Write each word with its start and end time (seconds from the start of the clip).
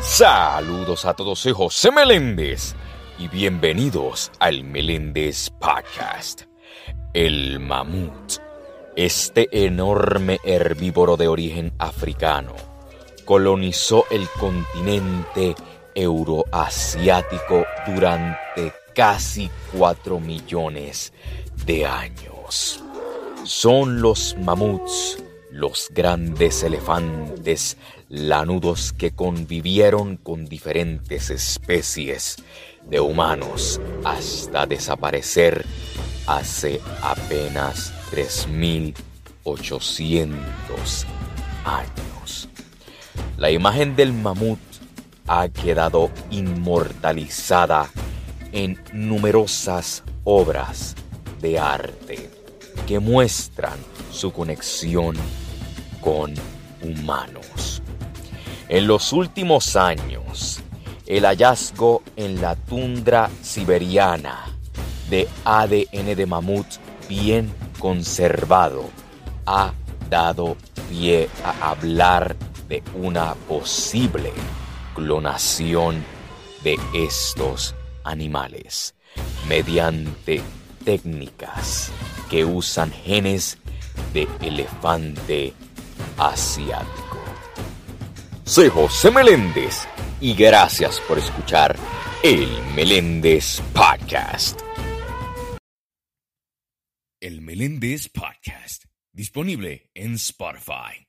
Saludos 0.00 1.04
a 1.04 1.14
todos, 1.14 1.40
soy 1.40 1.52
José 1.52 1.90
Meléndez 1.90 2.76
y 3.18 3.26
bienvenidos 3.26 4.30
al 4.38 4.62
Meléndez 4.62 5.50
Podcast. 5.50 6.42
El 7.12 7.58
mamut, 7.58 8.34
este 8.94 9.48
enorme 9.66 10.38
herbívoro 10.44 11.16
de 11.16 11.26
origen 11.26 11.72
africano, 11.78 12.54
colonizó 13.24 14.04
el 14.10 14.28
continente 14.38 15.56
euroasiático 15.96 17.66
durante 17.84 18.72
casi 18.94 19.50
4 19.76 20.20
millones 20.20 21.12
de 21.66 21.86
años. 21.86 22.84
Son 23.42 24.00
los 24.00 24.36
mamuts 24.38 25.18
los 25.58 25.90
grandes 25.92 26.62
elefantes 26.62 27.76
lanudos 28.08 28.92
que 28.92 29.10
convivieron 29.10 30.16
con 30.16 30.46
diferentes 30.46 31.30
especies 31.30 32.36
de 32.88 33.00
humanos 33.00 33.80
hasta 34.04 34.66
desaparecer 34.66 35.66
hace 36.28 36.80
apenas 37.02 37.92
3.800 38.12 40.36
años. 41.64 42.48
La 43.36 43.50
imagen 43.50 43.96
del 43.96 44.12
mamut 44.12 44.60
ha 45.26 45.48
quedado 45.48 46.12
inmortalizada 46.30 47.90
en 48.52 48.80
numerosas 48.92 50.04
obras 50.22 50.94
de 51.40 51.58
arte 51.58 52.30
que 52.86 53.00
muestran 53.00 53.80
su 54.12 54.32
conexión 54.32 55.16
con 56.00 56.34
humanos. 56.82 57.82
En 58.68 58.86
los 58.86 59.12
últimos 59.12 59.76
años, 59.76 60.60
el 61.06 61.24
hallazgo 61.24 62.02
en 62.16 62.40
la 62.40 62.54
tundra 62.54 63.30
siberiana 63.42 64.44
de 65.08 65.26
ADN 65.44 66.14
de 66.14 66.26
mamut 66.26 66.66
bien 67.08 67.50
conservado 67.78 68.90
ha 69.46 69.72
dado 70.10 70.56
pie 70.90 71.28
a 71.44 71.70
hablar 71.70 72.36
de 72.68 72.82
una 72.94 73.34
posible 73.34 74.32
clonación 74.94 76.04
de 76.62 76.78
estos 76.92 77.74
animales 78.04 78.94
mediante 79.48 80.42
técnicas 80.84 81.90
que 82.28 82.44
usan 82.44 82.92
genes 82.92 83.58
de 84.12 84.28
elefante 84.42 85.54
asiático. 86.18 87.18
Soy 88.44 88.68
José 88.68 89.10
Meléndez 89.10 89.86
y 90.20 90.34
gracias 90.34 91.00
por 91.00 91.18
escuchar 91.18 91.76
el 92.22 92.48
Meléndez 92.74 93.62
Podcast. 93.72 94.60
El 97.20 97.40
Meléndez 97.40 98.08
Podcast, 98.08 98.84
disponible 99.12 99.90
en 99.94 100.14
Spotify. 100.14 101.07